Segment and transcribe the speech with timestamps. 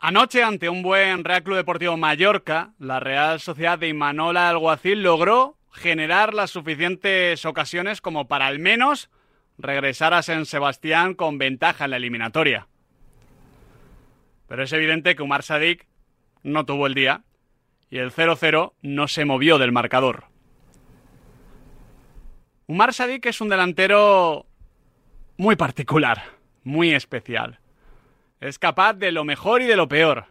[0.00, 5.56] Anoche, ante un buen Real Club Deportivo Mallorca, la Real Sociedad de Imanola Alguacil logró
[5.72, 9.10] generar las suficientes ocasiones como para al menos
[9.58, 12.68] regresar a San Sebastián con ventaja en la eliminatoria.
[14.46, 15.88] Pero es evidente que Umar Sadik
[16.44, 17.24] no tuvo el día
[17.90, 20.26] y el 0-0 no se movió del marcador.
[22.68, 24.46] Umar Sadik es un delantero
[25.36, 26.22] muy particular,
[26.62, 27.58] muy especial.
[28.40, 30.26] Es capaz de lo mejor y de lo peor.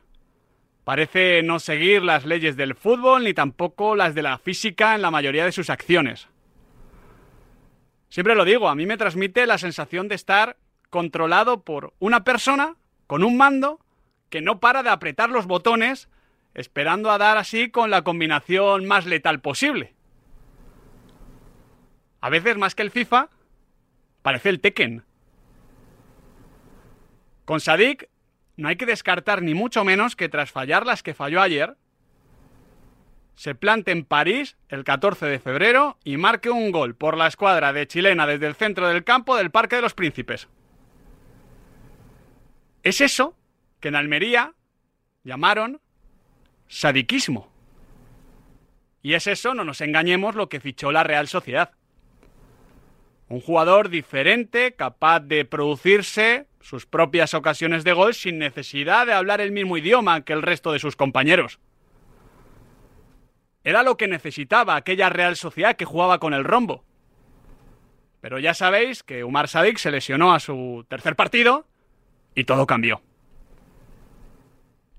[0.84, 5.12] Parece no seguir las leyes del fútbol ni tampoco las de la física en la
[5.12, 6.30] mayoría de sus acciones.
[8.10, 10.56] Siempre lo digo, a mí me transmite la sensación de estar
[10.90, 13.82] controlado por una persona con un mando
[14.30, 16.08] que no para de apretar los botones
[16.54, 19.94] esperando a dar así con la combinación más letal posible.
[22.22, 23.30] A veces más que el FIFA,
[24.22, 25.04] parece el Tekken.
[27.48, 28.10] Con Sadik
[28.58, 31.78] no hay que descartar ni mucho menos que tras fallar las que falló ayer,
[33.36, 37.72] se plante en París el 14 de febrero y marque un gol por la escuadra
[37.72, 40.50] de chilena desde el centro del campo del Parque de los Príncipes.
[42.84, 43.34] Es eso
[43.80, 44.54] que en Almería
[45.24, 45.80] llamaron
[46.68, 47.50] sadiquismo.
[49.02, 51.72] Y es eso, no nos engañemos, lo que fichó la Real Sociedad.
[53.30, 59.42] Un jugador diferente, capaz de producirse sus propias ocasiones de gol sin necesidad de hablar
[59.42, 61.60] el mismo idioma que el resto de sus compañeros.
[63.64, 66.86] Era lo que necesitaba aquella Real Sociedad que jugaba con el rombo.
[68.22, 71.68] Pero ya sabéis que Umar Sadik se lesionó a su tercer partido
[72.34, 73.02] y todo cambió.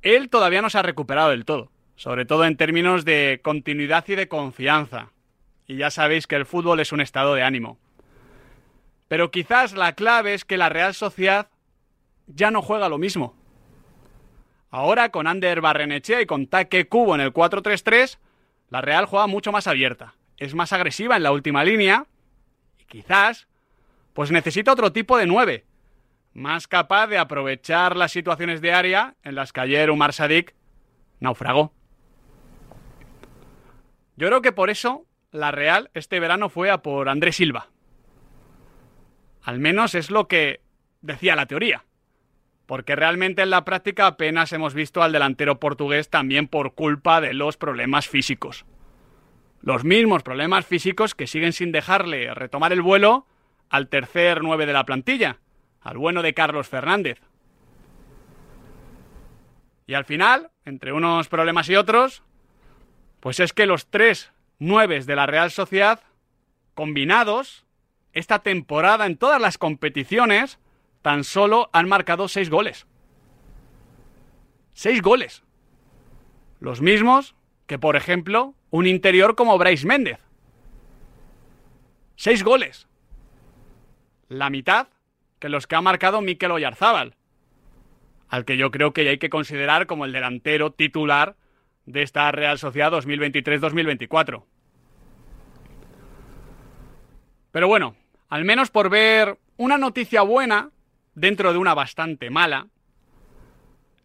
[0.02, 4.16] Él todavía no se ha recuperado del todo, sobre todo en términos de continuidad y
[4.16, 5.12] de confianza.
[5.66, 7.78] Y ya sabéis que el fútbol es un estado de ánimo.
[9.08, 11.48] Pero quizás la clave es que la Real Sociedad
[12.26, 13.34] ya no juega lo mismo.
[14.70, 18.18] Ahora con Ander Barrenechea y con Take Cubo en el 4-3-3,
[18.68, 22.06] la Real juega mucho más abierta, es más agresiva en la última línea
[22.78, 23.48] y quizás
[24.12, 25.64] pues necesita otro tipo de 9,
[26.34, 30.54] más capaz de aprovechar las situaciones de área en las que ayer Umar Sadik
[31.18, 31.72] naufragó.
[34.16, 37.68] Yo creo que por eso la Real este verano fue a por Andrés Silva.
[39.48, 40.60] Al menos es lo que
[41.00, 41.86] decía la teoría.
[42.66, 47.32] Porque realmente en la práctica apenas hemos visto al delantero portugués también por culpa de
[47.32, 48.66] los problemas físicos.
[49.62, 53.26] Los mismos problemas físicos que siguen sin dejarle retomar el vuelo
[53.70, 55.38] al tercer nueve de la plantilla,
[55.80, 57.18] al bueno de Carlos Fernández.
[59.86, 62.22] Y al final, entre unos problemas y otros,
[63.20, 66.02] pues es que los tres nueves de la Real Sociedad,
[66.74, 67.64] combinados,
[68.18, 70.58] esta temporada en todas las competiciones
[71.02, 72.86] tan solo han marcado seis goles.
[74.72, 75.44] Seis goles.
[76.60, 77.36] Los mismos
[77.66, 80.18] que, por ejemplo, un interior como Bryce Méndez.
[82.16, 82.88] Seis goles.
[84.28, 84.88] La mitad
[85.38, 87.14] que los que ha marcado Mikel Oyarzábal,
[88.28, 91.36] al que yo creo que ya hay que considerar como el delantero titular
[91.86, 94.44] de esta Real Sociedad 2023-2024.
[97.52, 97.96] Pero bueno,
[98.28, 100.70] al menos por ver una noticia buena
[101.14, 102.68] dentro de una bastante mala,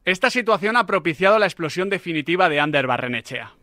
[0.05, 3.53] esta situación ha propiciado la explosión definitiva de Ander Barrenechea.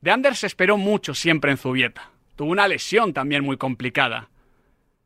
[0.00, 2.10] De Ander se esperó mucho siempre en Zubieta.
[2.36, 4.28] Tuvo una lesión también muy complicada.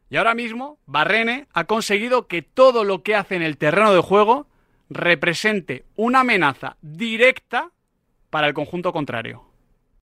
[0.09, 4.01] Y ahora mismo, Barrene ha conseguido que todo lo que hace en el terreno de
[4.01, 4.47] juego
[4.91, 7.71] represente una amenaza directa
[8.29, 9.52] para el conjunto contrario.